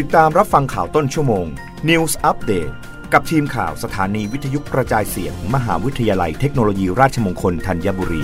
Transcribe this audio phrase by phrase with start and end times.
[0.00, 1.46] ติดตามรับฟังข่าวต้นชั่วโมง
[1.88, 2.72] News Update
[3.12, 8.22] กับทีมข่าวสถานีวิทยุกระจายเสียง มหาวิทยาลัยเทคโนโลยีราชมงคลธัญบุรี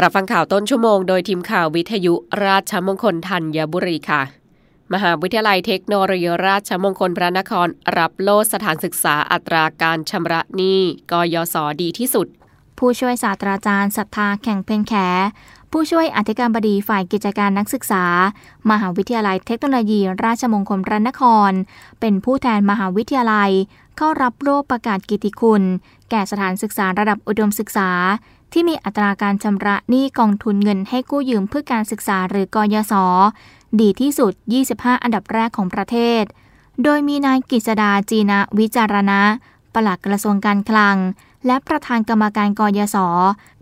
[0.00, 2.14] รับฟังข่าวต้นชั่วโมงโดยทีมข่าววิทยุ
[2.46, 4.22] ราชมงคลธัญบุรีค่ะ
[4.92, 7.68] มหาวิทยาลัยเทคโนโลยีราชมงคลพระนคร
[7.98, 10.80] รับโล่สถานศึกษาอัตราการชำระหนี้
[11.10, 12.28] กยศดีที่สุด
[12.78, 14.94] ผู้ช่วยศาสตราจารย์ศรัทธาแข่งเพนแข
[15.72, 18.04] ผู้ช่วยอธิการบดีฝ่ายกิจการนักศึกษา
[18.70, 21.52] มหาวิทยาลัยเทคโนโลยี ราชมงคลพระนคร
[22.00, 23.50] เป็นผู้แทนมหาวิทยาลัย
[23.96, 25.62] เข้ารับโล่ประกาศกิติคุณ
[26.10, 27.90] แก่สถานศึกษาระดับอุดมศึกษา
[28.52, 32.94] ที่มีอัตราการชำระหนี้กองทุนเงินให้กู้ยืมเพื่อการศึกษาหรือกยศ
[33.80, 34.32] ดีที่สุด
[34.68, 36.22] 25 อันดับแรกของประเทศ
[36.82, 39.20] โดยมีนายกฤษดาจีนะวิจารณะ
[39.74, 40.96] ปลัดกระทรวงการคลัง
[41.46, 42.96] และประธานกรรมการกยศ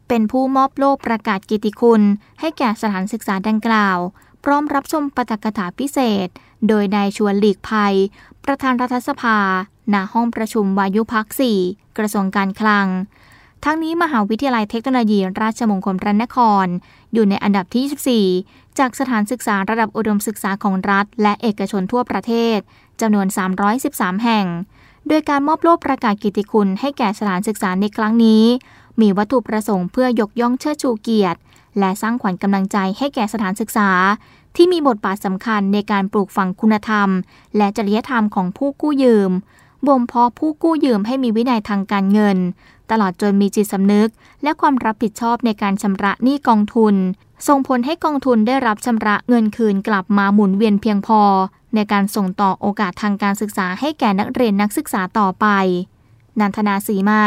[0.09, 2.03] เป็นผู้มอบโล่ประกาศกิติคุณ
[2.41, 3.99] ให้แก่สถานศึกษาดังกล่าว
[4.45, 6.29] พร้อมรับชมปาฐกถาพิเศษ
[6.69, 7.95] โดยนายชวนหลีกภัย
[8.45, 9.39] ประธานรัฐสภา
[9.95, 11.59] ณ ห้องประชุมวายุพักสี่
[11.99, 12.87] กระทรวงการคลัง
[13.65, 16.67] ทั้งนี้มหาวิทยาลัยเทคโนโลยีราชมงคลพระนคร
[17.13, 22.59] อยู่ในอันดับที่ 24 จากสถานศึกษาระดับอุดมศึกษาของรัฐ และเอกชนทั่วประเทศ
[23.01, 23.27] จำนวน
[23.75, 24.47] 313 แห่ง
[25.09, 28.45] โดยการมอบโล่ประกาศกิติคุณให้แก่สถานศึกษาในครั้งนี้
[29.01, 31.39] มีวัตถุประสงค์เพื่อยกย่องเชิดชูเกียรติ
[31.79, 33.91] และสร้างขวัญกำลังใจให้แก่สถานศึกษา
[34.57, 37.09] ที่มีบทบาทสำคัญในการปลูกฝังคุณธรรม
[37.57, 39.31] และจริยธรรมของผู้กู้ยืม
[39.87, 42.39] บ่มเพาะผู้กู้ยืมให้มีวินัยทางการเงิน
[42.91, 44.09] ตลอดจนมีจิตสำนึก
[44.43, 46.95] และความรับผิดชอบในการชำระหนี้กองทุน
[47.49, 51.21] ส่งผลให้กองทุนได้รับชำระเงินคืนกลับมาหมุนเวียนเพียงพอ
[51.75, 55.47] ในการส่งต่อโอกาสทางการศึกษาให้แก่นักเรียนนักศึกษาต่อไป
[56.41, 57.23] นันทนาสีมา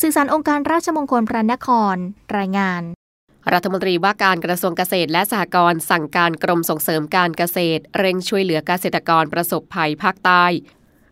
[0.00, 1.96] สื่อสารองค์การราชมงคลพระนคร
[2.36, 2.82] รายงาน
[3.52, 10.44] รัฐมนตรีว่าการกระทรวงเกษตรและสหกรณ์สั่งการกรมส่งเสริมการเกษตร เร่งช่วยเหลือเกษตรกรประสบภัยภาคใต้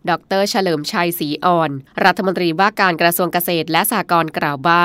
[0.09, 1.71] ดรเฉลิมชัยศรีอ่อน
[2.05, 4.83] รัฐมนตรีว่าการกระทรวงเกษตรและสหกรณ์กล่าวว่า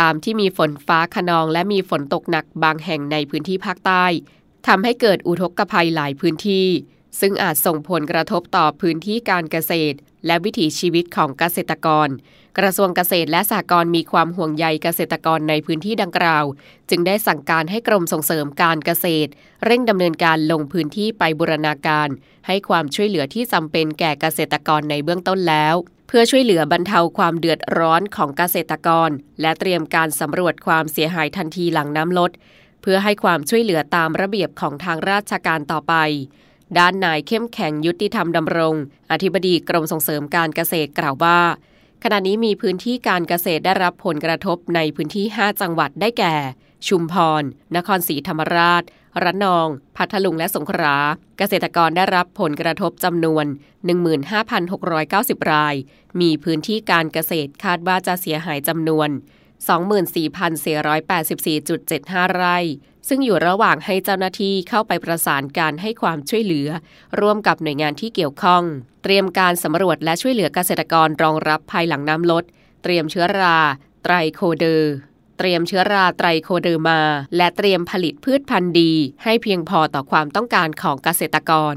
[0.00, 4.06] ตามที่มีฝนฟ้าขนองและมีฝนตกหนักบางแห่งในพื้นที่ภาคใต้
[4.66, 6.68] ทำให้เกิดอุทกภัยหลายพื้นที่
[7.20, 12.08] ซึ่งอาจส่งผลกระทบต่อพื้นที่การเกษตร และวิถีชีวิตของเกษตรกร
[12.58, 16.44] กระทรวงเกษตรและสหกรณ์มีความห่วงใยเกษตรกรในพื้นที่ดังกล่าว
[16.90, 19.30] จึงได้สั่งการให้กรมส่งเสริมการเกษตร
[19.64, 22.08] เร่งดำเนินการลงพื้นที่ไปบูรณาการ
[22.46, 25.74] ให้ความช่วยเหลือที่จำเป็นแก่เกษตรกรในเบื้องต้นแล้ว
[26.08, 32.30] เพื่อช่วยเหลือบรรเทาความเดือดร้อนของเกษตรกร และเตรียมการสำรวจความเสียหายทันทีหลังน้ำลด
[32.82, 35.94] เพื่อให้ความช่วยเหลือตามระเบียบของทางราชการต่อไป
[36.78, 38.74] ด้านนายเข้มแข็งยุติธรรมดำรง
[39.12, 41.40] อธิบดีกรมส่งเสริมการเกษตรกล่าวว่า
[42.02, 46.34] ขณะนี้มีพื้นที่การเกษตรได้รับผลกระทบในพื้นที่ 5 จังหวัดได้แก่
[46.88, 47.42] ชุมพร
[47.76, 48.82] นครศรีธรรมราช
[49.22, 50.96] ระนอง พัทลุงและสงขลา
[51.38, 53.44] เกษตรกรได้รับผลกระทบจำนวน
[54.68, 55.74] 15,690 ราย
[56.20, 59.08] มีพื้นที่การเกษตรคาดว่าจะเสียหายจำนวน
[59.68, 62.58] 24,484.75 ไร่
[63.08, 66.68] ซึ่งอยู่ระหว่างให้เจ้าหน้าที่เข้าไปประสานการให้ความช่วยเหลือ
[67.20, 68.62] ร่วมกับหน่วยงานที่เกี่ยวข้อง
[69.02, 72.44] เตรียมการสำรวจและช่วยเหลือเกษตรกรรองรับภายหลังน้ำลด
[72.82, 73.58] เตรียมเชื้อรา
[74.02, 74.92] ไตรโคเดอร์
[75.38, 77.00] เตรียมเชื้อราไตรโคเดอร์มา
[77.36, 78.92] และเตรียมผลิตพืชพันธุ์ดี
[79.24, 81.76] ให้เพียงพอต่อความต้องการของเกษตรกร